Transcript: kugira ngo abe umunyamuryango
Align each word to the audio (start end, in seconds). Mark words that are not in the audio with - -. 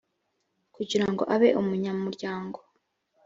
kugira 0.75 1.05
ngo 1.11 1.23
abe 1.35 1.49
umunyamuryango 1.61 2.59